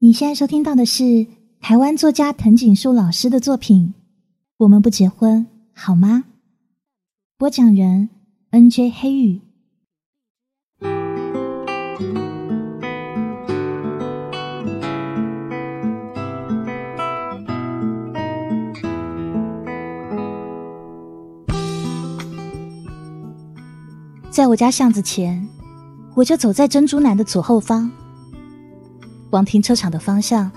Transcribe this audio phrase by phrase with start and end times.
[0.00, 1.26] 你现在收听到的是
[1.60, 3.94] 台湾作家藤井树老师的作品
[4.58, 6.22] 《我们不结婚好吗》？
[7.36, 8.08] 播讲人
[8.50, 8.90] N.J.
[8.90, 9.40] 黑羽。
[24.30, 25.48] 在我家巷子前，
[26.14, 27.90] 我就走在珍珠男的左后方。
[29.30, 30.50] 往停车场的方向。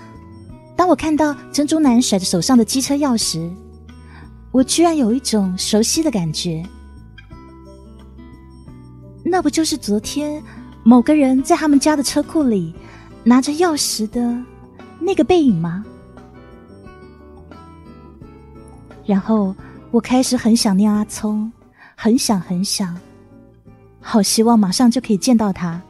[0.76, 3.50] 当我看到珍珠男甩着手上的机车钥匙，
[4.50, 6.64] 我居然有一种熟悉的感觉。
[9.24, 10.42] 那不就是昨天
[10.82, 12.74] 某个人在他们家的车库里
[13.22, 14.36] 拿着钥匙的
[14.98, 15.84] 那个背影吗？
[19.04, 19.54] 然后
[19.90, 21.50] 我开始很想念阿聪，
[21.94, 22.96] 很想很想，
[24.00, 25.80] 好希望马上就可以见到他。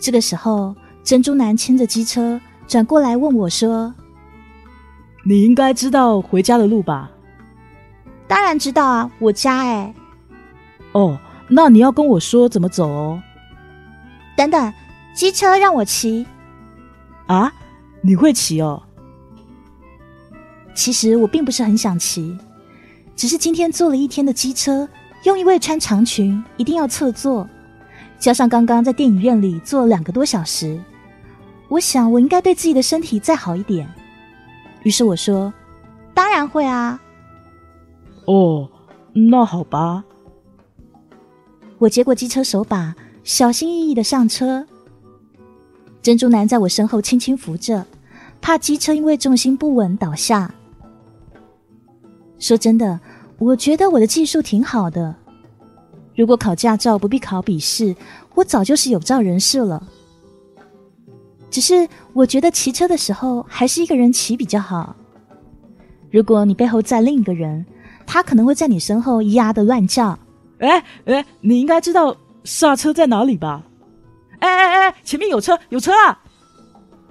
[0.00, 3.92] 这个时候，珍珠男牵着机车转过来问我说
[5.26, 7.10] ：“你应该知道回家的路吧
[8.28, 9.94] ？”“当然知道啊，我家哎。
[10.92, 11.18] ”“哦，
[11.48, 13.22] 那你要跟我说怎么走哦。
[14.36, 14.72] ”“等等，
[15.14, 16.26] 机车让我骑。
[17.26, 17.52] ”“啊，
[18.00, 18.82] 你会骑哦
[20.76, 22.38] ？”“其实我并不是很想骑，
[23.16, 24.88] 只是今天坐了一天的机车，
[25.24, 27.48] 用一位穿长裙一定要侧坐。”
[28.18, 30.78] 加上刚刚在电影院里坐了两个多小时，
[31.68, 33.88] 我想我应该对自己的身体再好一点。
[34.82, 35.52] 于是我说
[36.14, 37.00] ：“当然会啊。”
[38.26, 38.68] 哦，
[39.12, 40.04] 那好吧。
[41.78, 44.66] 我接过机车手把，小心翼翼的上车。
[46.02, 47.86] 珍珠男在我身后轻轻扶着，
[48.40, 50.52] 怕机车因为重心不稳倒下。
[52.38, 52.98] 说真的，
[53.38, 55.14] 我觉得我的技术挺好的。
[56.18, 57.94] 如果考驾照不必考笔试，
[58.34, 59.80] 我早就是有照人士了。
[61.48, 64.96] 只是我觉得骑车的时候还是一个人骑比较好。
[66.10, 67.64] 如果你背后载另一个人，
[68.04, 70.18] 他可能会在你身后咿呀的乱叫。
[70.58, 73.62] 哎哎，你应该知道刹车在哪里吧？
[74.40, 76.18] 哎哎哎，前面有车，有车啊！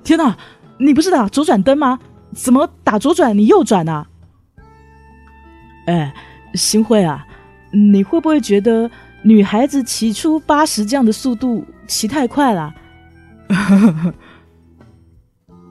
[0.03, 0.38] 天哪，
[0.79, 1.97] 你不是打左转灯吗？
[2.34, 4.06] 怎么打左转你右转呢？
[5.85, 6.13] 哎，
[6.56, 7.25] 新会啊。
[7.91, 8.89] 你会不会觉得
[9.23, 12.73] 女孩子骑出八十这样的速度骑太快了？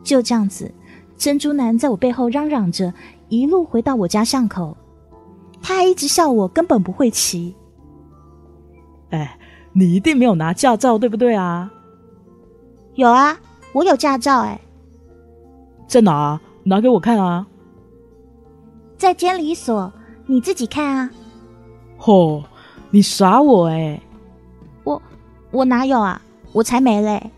[0.05, 0.73] 就这样子，
[1.17, 2.95] 珍珠男在我背后嚷嚷着，
[3.29, 4.77] 一路回到我家巷口。
[5.61, 7.57] 他还一直笑我根本不会骑。
[9.11, 9.39] 哎，
[9.73, 11.73] 你一定没有拿驾照，对不对啊？
[12.95, 13.37] 有啊，
[13.73, 14.41] 我有驾照。
[14.41, 14.61] 哎，
[15.89, 16.41] 在哪？
[16.65, 17.47] 拿给我看啊！
[18.97, 19.93] 在监理所，
[20.27, 21.11] 你自己看啊。
[21.99, 22.45] 嚯，
[22.91, 24.01] 你耍我哎！
[24.85, 25.03] 我
[25.51, 26.21] 我哪有啊？
[26.53, 27.31] 我才没嘞！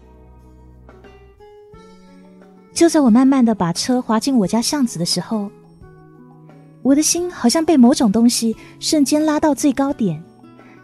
[2.73, 5.51] 就在我慢慢的把车滑进我家巷子的时候，
[6.83, 10.23] 我的心好像被某种东西瞬间拉到最高点，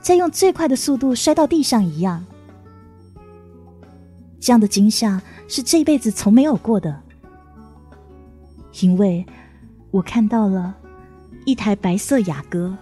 [0.00, 2.24] 再用最快的速度摔到地上一样。
[4.40, 7.00] 这样的惊吓是这辈子从没有过的，
[8.80, 9.24] 因为
[9.90, 10.74] 我看到了
[11.44, 12.76] 一台白色雅阁。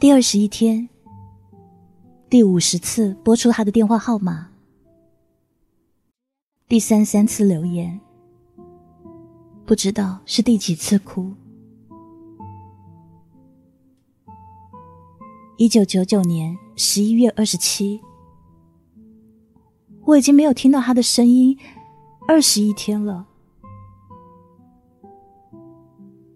[0.00, 0.88] 第二十一天，
[2.30, 4.48] 第五十次拨出他的电话号码，
[6.66, 8.00] 第三三次留言，
[9.66, 11.34] 不知道是第几次哭。
[15.58, 18.00] 一九九九年十一月二十七，
[20.06, 21.58] 我已经没有听到他的声音
[22.26, 23.26] 二十一天了，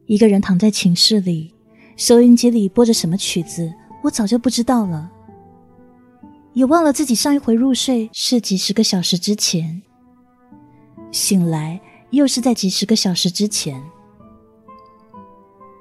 [0.04, 1.53] 一个人躺在寝室里。
[1.96, 5.10] 收音机里播着什么曲子，我早就不知道了，
[6.52, 9.80] 也忘了自己上一回入睡是几十个小时之前，
[11.12, 11.80] 醒来
[12.10, 13.80] 又是在几十个小时之前。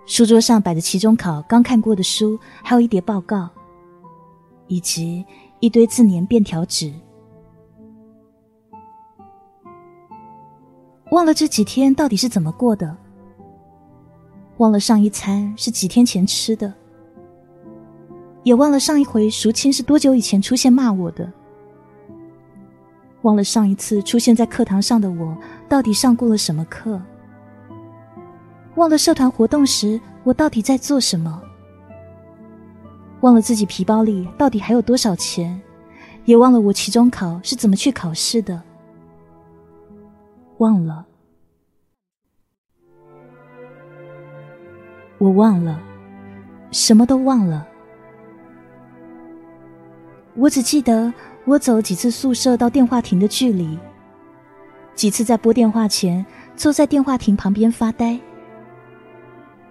[0.05, 3.49] 书桌上摆着期中考刚看过的书，还有一叠报告，
[4.67, 5.25] 以及
[5.61, 6.93] 一堆自粘便条纸。
[11.11, 12.97] 忘了这几天到底是怎么过的。
[14.57, 16.71] 忘了上一餐是几天前吃的，
[18.43, 21.31] 也忘了上一回淑清是多久以前出现骂我的，
[23.23, 25.35] 忘了上一次出现在课堂上的我
[25.67, 27.01] 到底上过了什么课，
[28.75, 31.41] 忘了社团活动时我到底在做什么，
[33.21, 35.59] 忘了自己皮包里到底还有多少钱，
[36.25, 38.61] 也忘了我期中考是怎么去考试的，
[40.59, 41.05] 忘了，
[45.23, 45.81] 我忘了，
[46.69, 47.65] 什么都忘了。
[50.35, 51.13] 我只记得
[51.45, 53.79] 我走几次宿舍到电话亭的距离，
[54.95, 56.25] 几次在拨电话前
[56.57, 58.19] 坐在电话亭旁边发呆。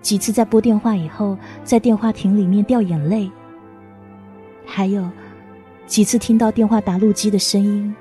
[0.00, 3.30] 几次在拨电话以后，在电话亭里面掉眼泪，
[4.64, 5.06] 还有
[5.86, 7.94] 几次听到电话答录机的声音，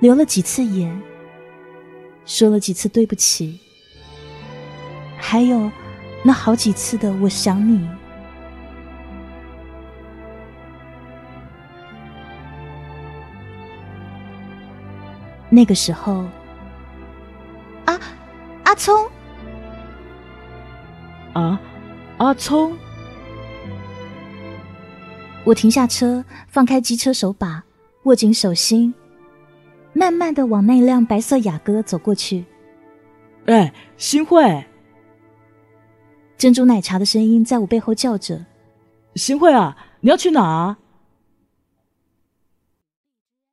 [0.00, 1.00] 流了几次眼，
[2.24, 3.60] 说了几次对不起，
[5.16, 5.70] 还有
[6.22, 7.88] 那好几次的我想你。
[15.48, 16.24] 那个时候，
[17.86, 17.98] 啊，
[18.64, 19.08] 阿聪。
[21.32, 21.60] 啊，
[22.18, 22.76] 阿聪！
[25.44, 27.62] 我停下车，放开机车手把，
[28.02, 28.92] 握紧手心，
[29.92, 32.44] 慢慢的往那辆白色雅阁走过去。
[33.46, 34.64] 哎，新慧！
[36.40, 38.46] 珍珠奶茶的声音在我背后叫着
[39.14, 40.78] ：“新慧啊，你要去哪？”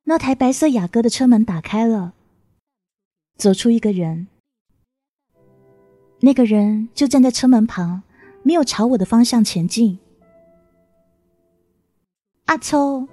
[0.04, 2.14] 那台白色雅阁的车门打开了，
[3.36, 4.28] 走出一个人。
[6.20, 8.04] 那个人就站在车门旁，
[8.42, 9.98] 没有朝我的方向前进。
[12.46, 13.06] 阿聪，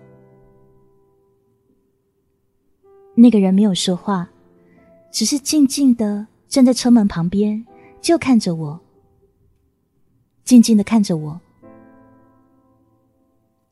[3.15, 4.29] 那个人没有说话，
[5.11, 7.65] 只是静静的站在车门旁边，
[7.99, 8.84] 就看着我，
[10.45, 11.41] 静静的看着我。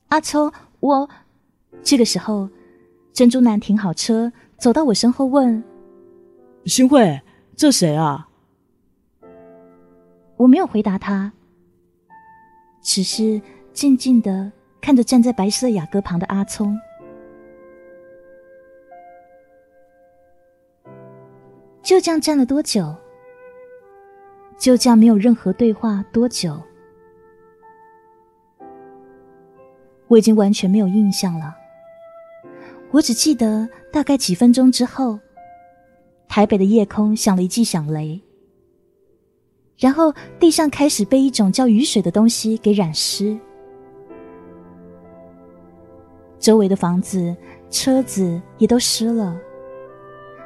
[0.09, 1.07] 阿聪，我
[1.83, 2.49] 这个时候，
[3.13, 5.63] 珍珠男停好车，走到我身后问
[6.65, 7.21] ：“新慧，
[7.55, 8.27] 这谁啊？”
[10.35, 11.31] 我没有回答他，
[12.81, 13.39] 只是
[13.71, 16.77] 静静的看着站在白色雅阁旁的阿聪。
[21.83, 22.95] 就这样站了多久？
[24.63, 26.57] 就这样没有任何对话多久？
[30.07, 31.53] 我已经完全没有印象了。
[32.91, 35.19] 我只记得大概几分钟之后，
[36.29, 38.17] 台北的夜空响了一记响雷。
[39.77, 43.37] 然后地上开始被一种叫雨水的东西给染湿，
[46.39, 47.35] 周围的房子、
[47.69, 49.37] 车子也都湿了，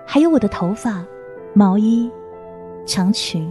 [0.08, 1.06] 还有我的头发、
[1.54, 2.10] 毛衣、
[2.84, 3.48] 长裙。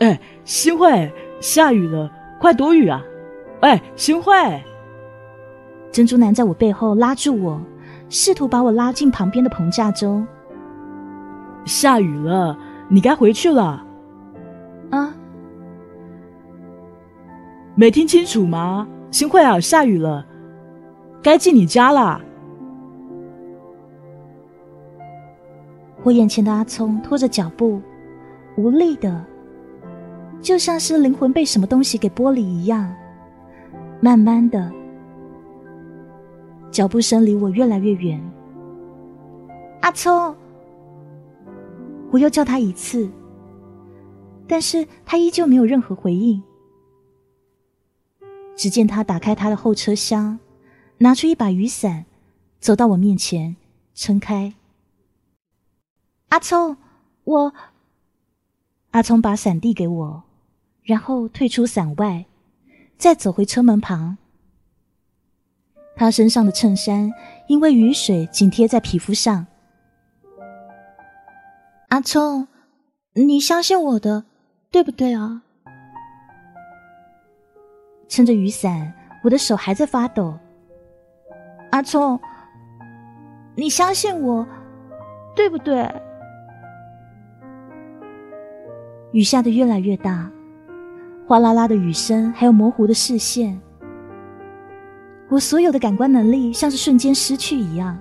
[0.00, 1.10] 哎，新慧，
[1.40, 3.02] 下雨了，快躲雨啊！
[3.60, 4.32] 哎，新慧，
[5.90, 7.60] 珍珠男在我背后拉住我，
[8.10, 10.26] 试图把我拉进旁边的棚架中。
[11.64, 12.58] 下雨了。
[12.92, 13.86] 你该回去了，
[14.90, 15.14] 啊？
[17.76, 18.88] 没听清楚吗？
[19.12, 20.26] 新会啊，下雨了，
[21.22, 22.20] 该进你家了。
[26.02, 27.80] 我眼前的阿聪拖着脚步，
[28.56, 29.24] 无力的，
[30.42, 32.94] 就像是灵魂被什么东西给剥离一样，
[34.00, 34.72] 慢慢的，
[36.70, 38.20] 脚步声离我越来越远。
[39.82, 40.34] 阿聪。
[42.10, 43.08] 我又叫他一次，
[44.48, 46.42] 但是他依旧没有任何回应。
[48.56, 50.40] 只见他打开他的后车厢，
[50.98, 52.04] 拿出一把雨伞，
[52.58, 53.54] 走到我面前，
[53.94, 54.54] 撑开。
[56.30, 56.76] 阿聪，
[57.24, 57.52] 我……
[58.90, 60.22] 阿聪把伞递给我，
[60.82, 62.24] 然后退出伞外，
[62.96, 64.16] 再走回车门旁。
[65.96, 67.12] 他身上的衬衫
[67.46, 69.46] 因为雨水紧贴在皮肤上。
[71.88, 72.48] 阿聪，
[73.14, 74.24] 你相信我的，
[74.70, 75.42] 对不对啊？
[78.08, 80.38] 撑着雨伞，我的手还在发抖。
[81.70, 82.18] 阿聪，
[83.54, 84.46] 你相信我，
[85.36, 85.88] 对不对？
[89.12, 90.30] 雨下的越来越大，
[91.30, 93.56] 哗啦啦的雨声，还有模糊的视线，
[95.28, 97.96] 我所有的感官能力像是瞬间失去一样。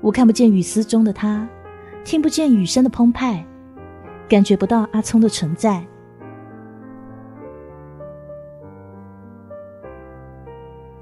[0.00, 1.46] 我看不见雨丝中的他。
[2.04, 3.44] 听不见雨声的澎湃，
[4.26, 5.84] 感觉不到阿聪的存在。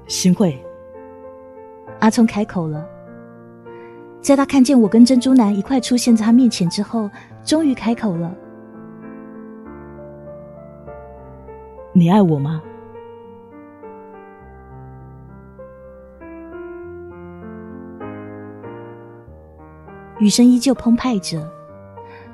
[0.05, 0.61] 新慧，
[2.01, 2.85] 阿聪开口了，
[4.19, 7.09] 在他看见我跟珍珠男一块出现在他面前之后，
[7.41, 8.35] 终于开口了
[12.01, 12.59] ：“你爱我吗？”
[20.17, 21.47] 雨声依旧澎湃着，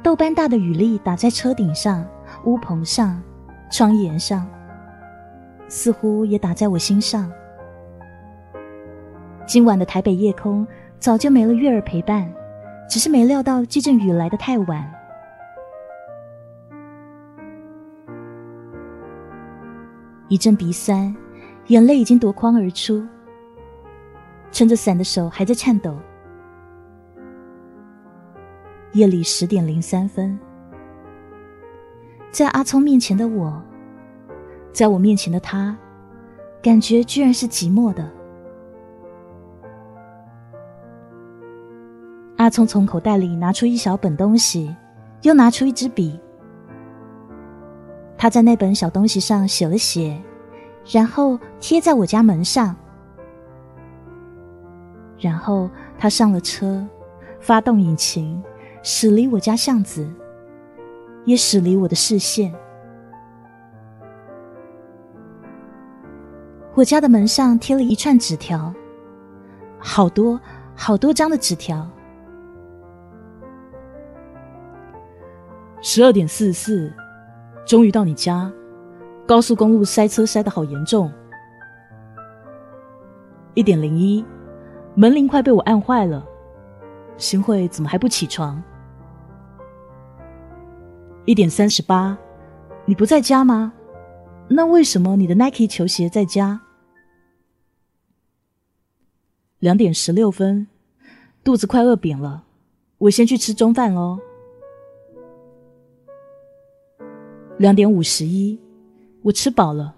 [0.01, 2.07] 豆般大的雨粒打在车顶上、
[2.45, 3.21] 屋棚上、
[3.69, 4.47] 窗沿上，
[5.67, 7.29] 似乎也打在我心上。
[9.45, 10.65] 今晚的台北夜空
[10.97, 12.33] 早就没了月儿陪伴，
[12.89, 14.96] 只是没料到这阵雨来得太晚。
[20.29, 21.15] 一阵鼻酸，
[21.67, 23.05] 眼泪已经夺眶而出，
[24.51, 25.97] 撑着伞的手还在颤抖。
[28.93, 30.37] 夜里十点零三分，
[32.31, 33.61] 在阿聪面前的我，
[34.73, 35.77] 在我面前的他，
[36.61, 38.09] 感觉居然是寂寞的。
[42.37, 44.75] 阿聪从口袋里拿出一小本东西，
[45.21, 46.19] 又拿出一支笔。
[48.17, 50.19] 他在那本小东西上写了写，
[50.91, 52.75] 然后贴在我家门上。
[55.19, 56.85] 然后他上了车，
[57.39, 58.41] 发动引擎，
[58.83, 60.07] 驶离我家巷子，
[61.25, 62.53] 也驶离我的视线。
[66.73, 68.71] 我家的门上贴了一串纸条，
[69.79, 70.39] 好多
[70.75, 71.89] 好多张的纸条。
[75.81, 76.93] 十二点四十四，
[77.67, 78.51] 终于到你家。
[79.27, 81.11] 高速公路塞车塞得好严重。
[83.55, 84.23] 一点零一，
[84.95, 86.25] 门铃快被我按坏了。
[87.17, 88.63] 新慧怎么还不起床？
[91.25, 92.17] 一点三十八，
[92.85, 93.73] 你不在家吗？
[94.47, 96.61] 那为什么你的 Nike 球鞋在家？
[99.59, 100.67] 两点十六分，
[101.43, 102.43] 肚子快饿扁了，
[102.99, 104.19] 我先去吃中饭喽。
[107.57, 108.59] 两点五十一，
[109.23, 109.95] 我吃饱了。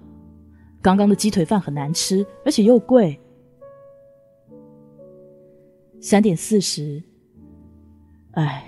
[0.82, 3.20] 刚刚的鸡腿饭很难吃，而且又贵。
[6.00, 7.04] 三点四十，
[8.32, 8.64] 哎，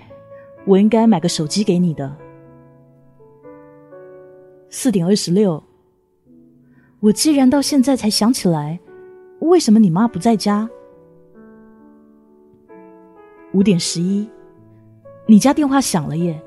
[0.66, 2.14] 我应该买个手机给你的。
[4.68, 5.62] 四点二十六，
[7.00, 8.78] 我既然到现在才想起来，
[9.40, 10.68] 为什么你妈不在家？
[13.54, 14.28] 五点十一，
[15.26, 16.38] 你家电话响了耶。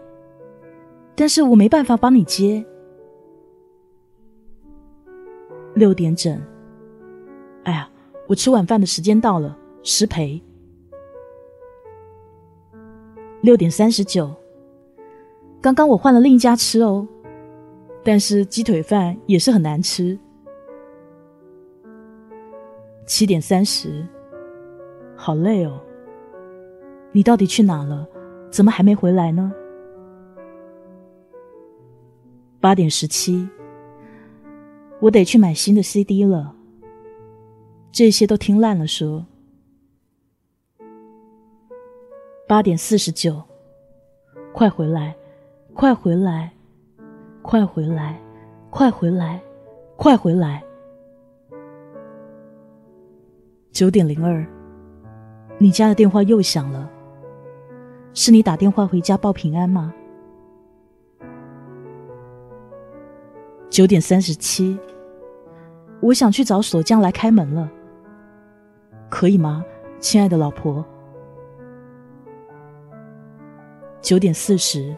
[1.16, 2.64] 但是我没办法帮你接。
[5.74, 6.42] 六点整，
[7.64, 7.90] 哎呀，
[8.28, 10.42] 我吃晚饭的时间到了，失陪。
[13.42, 14.34] 六点三十九，
[15.62, 17.08] 刚刚我换了另一家吃哦，
[18.04, 20.18] 但是鸡腿饭也是很难吃。
[23.06, 24.06] 七点三十，
[25.16, 25.80] 好累哦，
[27.12, 28.08] 你到底去哪了？
[28.50, 29.54] 怎么还没回来呢？
[32.66, 33.48] 八点十七，
[35.00, 36.56] 我得去买新的 CD 了。
[37.92, 39.24] 这些都听烂了，说。
[42.48, 43.40] 八点四十九，
[44.52, 45.16] 快回来，
[45.76, 46.52] 快回来，
[47.44, 48.20] 快回来，
[48.72, 49.40] 快回来，
[49.96, 50.64] 快回来。
[53.72, 54.44] 九点零二，
[55.60, 56.90] 你家的电话又响了，
[58.16, 59.94] 是你打电话回家报平安吗？
[63.76, 64.80] 九点三十七，
[66.00, 67.70] 我想去找锁匠来开门了，
[69.10, 69.66] 可以吗，
[70.00, 70.86] 亲爱的老婆？
[74.02, 74.96] 九点四十，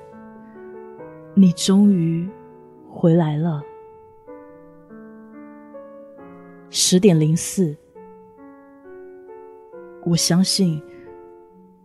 [1.34, 2.30] 你终于
[2.88, 3.64] 回来了。
[6.70, 7.76] 十点零四，
[10.06, 10.80] 我相信，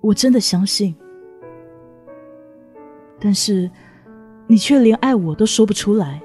[0.02, 0.94] 我真的相信，
[3.18, 3.70] 但是
[4.46, 6.22] 你却连爱我都说不出来。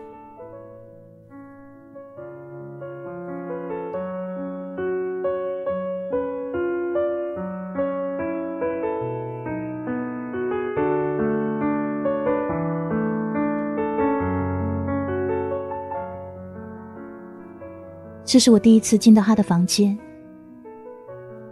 [18.28, 19.98] 这是我第一次进到他的房间，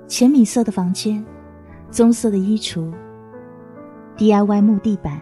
[0.10, 1.26] 浅米色的房间，
[1.90, 2.94] 棕色的衣橱
[4.18, 5.22] ，DIY 木地板，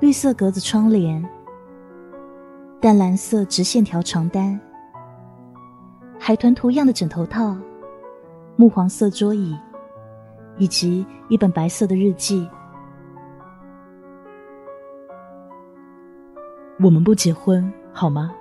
[0.00, 1.24] 绿色格子窗帘，
[2.80, 4.60] 淡蓝色直线条床单，
[6.18, 7.56] 海豚图样的枕头套，
[8.56, 9.56] 木黄色桌椅，
[10.58, 12.50] 以及一本白色的日记。
[16.80, 18.34] 我们不结婚好吗？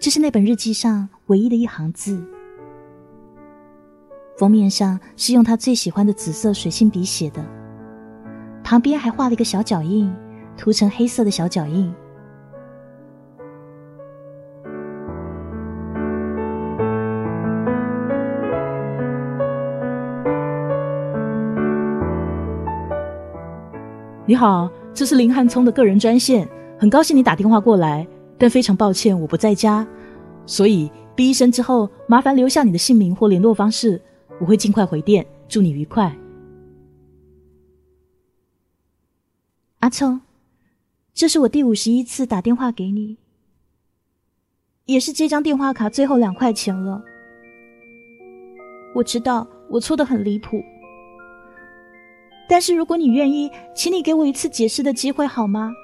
[0.00, 2.24] 这是那本日记上唯一的一行字，
[4.38, 7.44] 封面上是用他最喜欢的紫色水性笔写的，
[8.64, 10.10] 旁边还画了一个小脚印，
[10.56, 11.92] 涂成黑色的小脚印。
[24.24, 28.08] 你好，这是林汉聪的个人专线，很高兴你打电话过来，
[28.40, 29.86] 但非常抱歉我不在家，
[30.46, 34.00] 所以哔一声之后，麻烦留下你的姓名或联络方式，
[34.40, 35.26] 我会尽快回电。
[35.46, 36.16] 祝你愉快，
[39.80, 40.22] 阿聪，
[41.12, 43.18] 这是我第五十一次打电话给你，
[44.86, 47.02] 也是这张电话卡最后两块钱了。
[48.94, 50.62] 我知道我错的很离谱。
[52.48, 55.74] 但是如果你愿意，请你给我一次解释的机会好吗？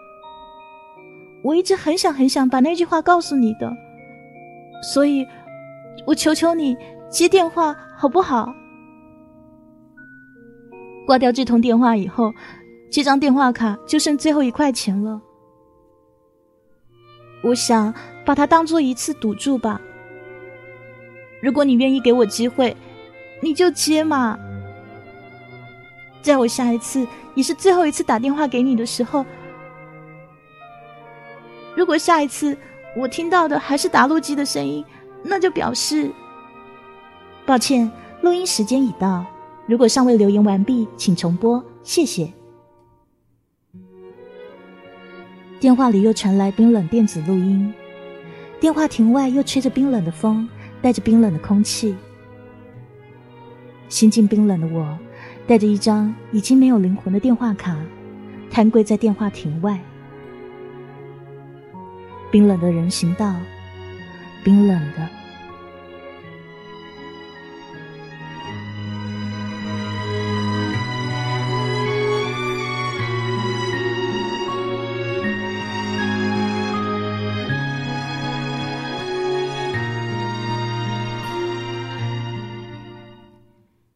[1.47, 3.73] 我一直很想很想把那句话告诉你的，
[4.83, 5.25] 所以，
[6.05, 6.77] 我求求你
[7.09, 8.53] 接电话好不好？
[11.07, 12.33] 挂掉这通电话以后，
[12.91, 15.23] 这张电话卡就剩最后一块钱了。
[17.45, 19.81] 我想把它当做一次赌注吧。
[21.41, 22.77] 如果你愿意给我机会，
[23.41, 24.37] 你就接嘛。
[26.23, 29.25] 在我下一次也是最后一次打电话给你的时候，
[31.87, 32.59] 如果下一次
[32.97, 34.85] 我听到的还是打录机的声音，
[35.23, 36.11] 那就表示
[37.47, 37.89] 抱歉，
[38.23, 39.25] 录音时间已到。
[39.69, 42.29] 如果尚未留言完毕，请重播，谢谢。
[45.61, 47.73] 电话里又传来冰冷电子录音，
[48.59, 50.49] 电话亭外又吹着冰冷的风，
[50.83, 51.95] 带着冰冷的空气，
[53.89, 54.99] 心境冰冷的我。
[55.47, 57.79] 带着一张已经没有灵魂的电话卡，
[58.51, 59.81] 瘫跪在电话亭外。
[62.37, 63.35] 冰冷的人行道，
[64.45, 65.09] 冰冷的。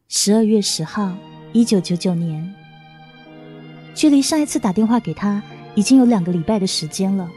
[0.09, 1.15] 十二月十号。
[1.53, 2.51] 一九九九年，
[3.93, 5.43] 距离上一次打电话给他
[5.75, 7.29] 已经有两个礼拜的时间了。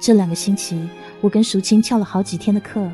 [0.00, 0.88] 这两个星期，
[1.20, 2.90] 我跟淑清翘了好几天的课，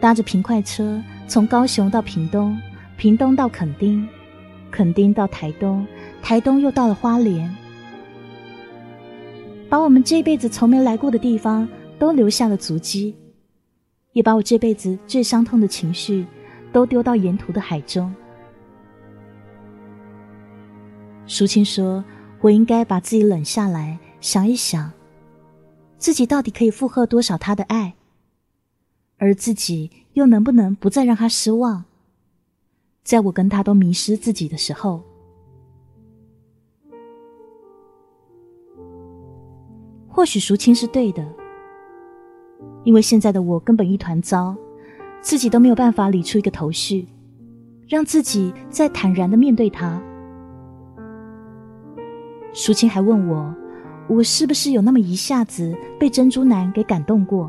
[0.00, 2.56] 搭着平快车从高雄到屏东，
[2.96, 4.08] 屏东到垦丁，
[4.70, 5.86] 垦丁到台东，
[6.22, 7.54] 台东又到了花莲，
[9.68, 13.14] 把我们这辈子从没来过的地方都留下了足迹，
[14.12, 16.24] 也把我这辈子最伤痛的情绪。
[16.72, 18.14] 都丢到沿途的海中。
[21.26, 22.04] 淑清说
[22.40, 24.88] ：“我应该把自己冷下来，想一想，
[26.00, 27.94] 自己到底可以负荷多少他的爱，
[29.18, 31.84] 而自己又能不能不再让他失望？
[33.04, 35.02] 在我跟他都迷失自己的时候，
[40.08, 41.22] 或许淑清是对的，
[42.82, 44.56] 因为现在的我根本一团糟。”
[45.22, 47.06] 自己都没有办法理出一个头绪，
[47.86, 50.02] 让自己再坦然的面对他。
[52.54, 53.54] 淑清还问我，
[54.10, 57.48] 我是不是有那么一下子被珍珠男给感动过？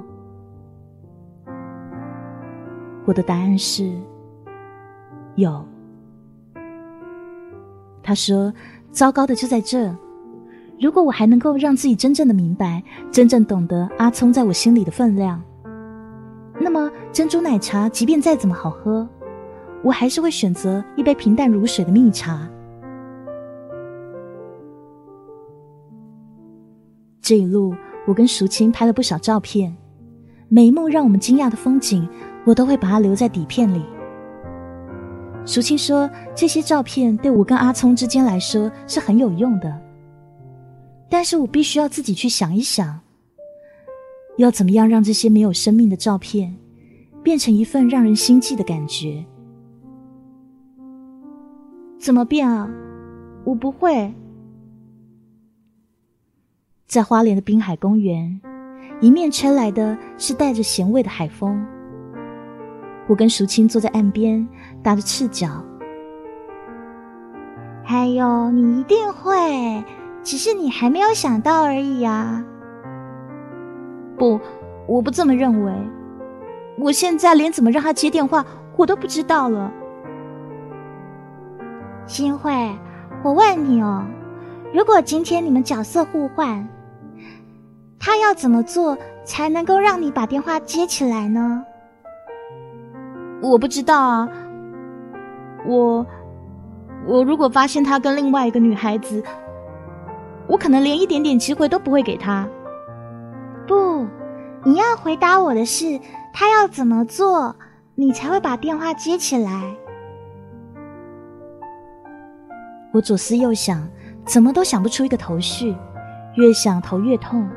[3.04, 3.92] 我的答案是
[5.38, 5.66] 有。
[8.04, 8.54] 他说
[8.94, 9.92] ：“糟糕的就在这，
[10.80, 15.42] 如果我还能够让自己真正的明白，真正懂得阿聪在我心里的分量。”
[16.62, 19.10] 那么珍珠奶茶即便再怎么好喝，
[19.82, 22.48] 我还是会选择一杯平淡如水的蜜茶。
[27.32, 27.74] 这一路，
[28.06, 29.74] 我跟淑清拍了不少照片，
[30.50, 32.06] 每一幕让我们惊讶的风景，
[32.44, 33.82] 我都会把它留在底片里。
[35.46, 39.80] 淑清说，这些照片对我跟阿聪之间来说是很有用的，
[41.10, 43.00] 但是我必须要自己去想一想。
[44.36, 46.54] 要怎么样让这些没有生命的照片
[47.24, 49.24] 变成一份让人心悸的感觉？
[51.98, 52.70] 怎么变啊？
[53.46, 54.14] 我不会。
[56.92, 58.42] 在花莲的滨海公园，
[59.00, 61.66] 迎面吹来的是带着咸味的海风。
[63.08, 64.46] 我跟淑清坐在岸边，
[64.84, 65.48] 打着赤脚。
[67.82, 69.82] 还有，你一定会，
[70.22, 72.44] 只是你还没有想到而已啊。
[74.18, 74.38] 不，
[74.86, 75.74] 我不这么认为。
[76.78, 79.72] 我现在连怎么让他接电话我都不知道了。
[82.06, 82.52] 新慧，
[83.24, 84.04] 我问你哦，
[84.74, 86.68] 如果今天你们角色互换，
[88.04, 91.64] 他要怎么做才能够让你把电话接起来呢？
[93.44, 94.28] 我不知道啊。
[95.68, 96.04] 我，
[97.06, 99.24] 我如果发现他跟另外一个女孩子，
[100.48, 102.48] 我可能连一点点机会都不会给他。
[103.68, 104.08] 不，
[104.64, 106.00] 你要回答我的是，
[106.34, 107.56] 他要怎么做，
[107.94, 109.76] 你才会把电话接起来？
[112.92, 113.88] 我左思右想，
[114.26, 115.76] 怎么都想不出一个头绪，
[116.38, 117.48] 越想头越痛，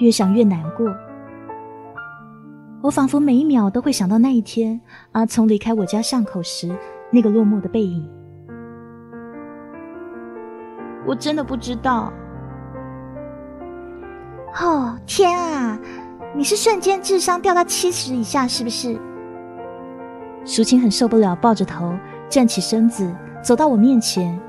[0.00, 0.86] 越想越难过。
[2.82, 4.80] 我仿佛每一秒都会想到那一天，
[5.12, 6.74] 阿聪离开我家巷口时
[7.10, 8.08] 那个落寞的背影。
[11.06, 12.12] 我真的不知道。
[14.60, 15.78] 哦天啊！
[16.34, 18.98] 你是瞬间智商掉到七十以下是不是？
[20.44, 21.94] 淑清很受不了，抱着头
[22.28, 24.40] 站起身子，走到我面前，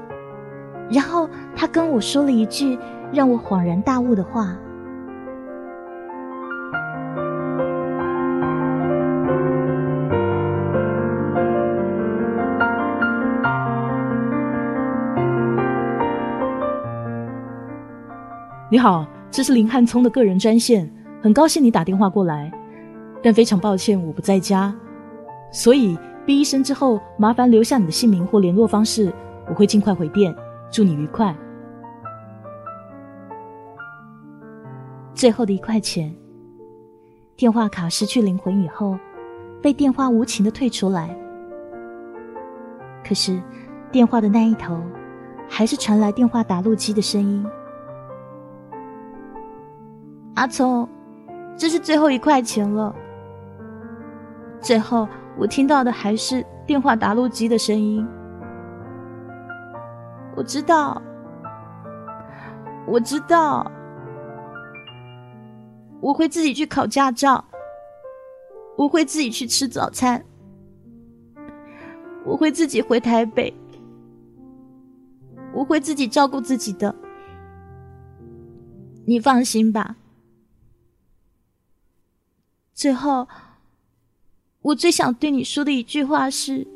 [0.90, 2.80] 然后他跟我说了一句
[3.12, 4.56] 让我恍然大悟的话
[18.74, 22.52] ：“你好，这是林汉聪的个人专线，很高兴你打电话过来，
[23.22, 24.76] 但非常抱歉我不在家。”
[25.54, 29.14] 所以，哔一声之后，麻烦留下你的姓名或联络方式，
[29.48, 30.36] 我会尽快回电。
[30.72, 31.36] 祝你愉快。
[35.14, 36.12] 最后的一块钱，
[37.36, 38.98] 电话卡失去灵魂以后，
[39.62, 41.16] 被电话无情的退出来。
[43.08, 43.40] 可是，
[43.92, 44.82] 电话的那一头，
[45.48, 47.46] 还是传来电话打录机的声音
[50.36, 50.88] ：“阿聪，
[51.58, 52.96] 这是最后一块钱了。”
[54.62, 55.08] 最后。
[55.36, 58.08] 我听到的还是电话答录机的声音。
[60.36, 61.02] 我知道，
[62.86, 63.66] 我知道，
[66.00, 67.44] 我会自己去考驾照，
[68.78, 70.24] 我会自己去吃早餐，
[72.24, 73.52] 我会自己回台北，
[75.52, 76.94] 我会自己照顾自己的。
[79.08, 79.96] 你放心吧。
[82.84, 83.26] 最后。
[84.62, 86.68] 我最想对你说的一句话是：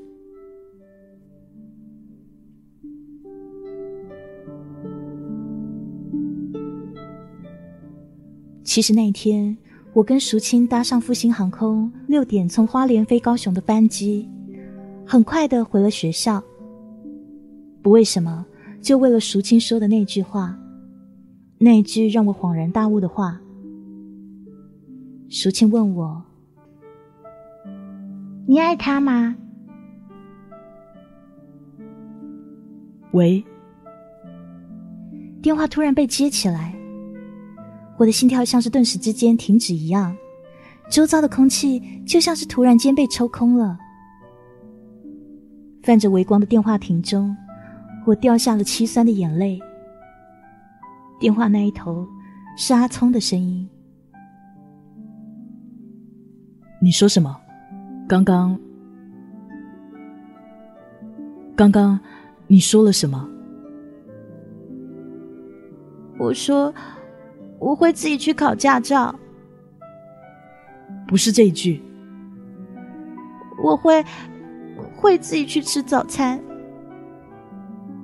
[8.63, 9.57] 其实那天，
[9.91, 14.29] 我跟淑清搭上复兴航空六点从花莲飞高雄的班机，
[15.05, 16.41] 很快的回了学校。
[17.81, 18.45] 不为什么，
[18.81, 20.57] 就为了淑清说的那句话，
[21.57, 23.41] 那句让我恍然大悟的话。
[25.29, 26.23] 淑清问我。
[28.45, 29.35] 你爱他吗？
[33.11, 33.43] 喂。
[35.41, 36.73] 电话突然被接起来，
[37.97, 40.15] 我的心跳像是顿时之间停止一样，
[40.89, 43.77] 周遭的空气就像是突然间被抽空了。
[45.83, 47.35] 泛着微光的电话亭中，
[48.05, 49.59] 我掉下了凄酸的眼泪。
[51.19, 52.07] 电话那一头
[52.57, 53.69] 是阿聪的声音。
[56.79, 57.35] 你说什么？
[58.07, 58.57] 刚刚，
[61.55, 61.99] 刚刚，
[62.47, 63.27] 你说了什么？
[66.19, 66.73] 我说
[67.59, 69.13] 我会自己去考驾照。
[71.07, 71.81] 不是这一句。
[73.63, 74.03] 我会
[74.95, 76.39] 会自己去吃早餐。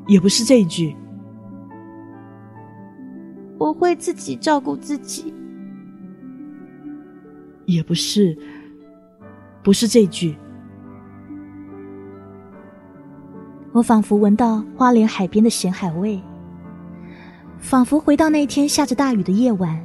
[0.07, 0.95] 也不是这一句。
[3.57, 5.33] 我会自己照顾自己。
[7.65, 8.37] 也不是。
[9.63, 10.35] 不是这句。
[13.71, 16.21] 我仿佛闻到花莲海边的咸海味，
[17.57, 19.83] 仿佛回到那天下着大雨的夜晚，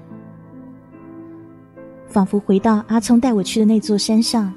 [2.06, 4.52] 仿佛回到阿聪带我去的那座山上，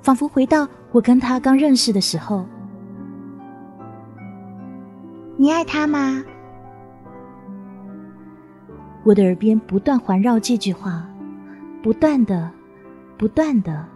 [0.00, 2.46] 仿佛回到我跟他刚认识的时候。
[5.36, 6.22] 你爱他吗？
[9.02, 11.04] 我的耳边不断环绕这句话，
[11.82, 12.50] 不断的，
[13.18, 13.86] 不断的。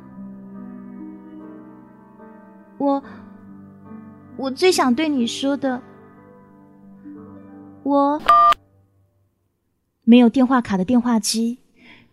[2.81, 3.03] 我，
[4.39, 5.83] 我最想对你说的，
[7.83, 8.19] 我
[10.03, 11.59] 没有电话卡的电话机，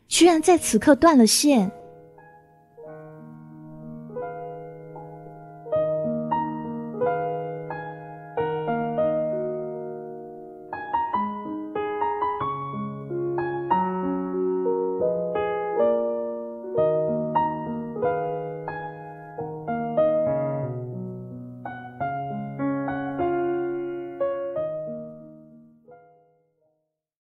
[0.10, 1.72] 居然在此刻断了线。